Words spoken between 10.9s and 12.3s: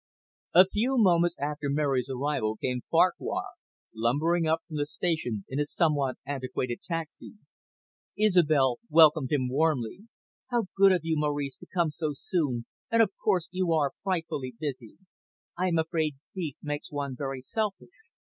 of you, Maurice, to come so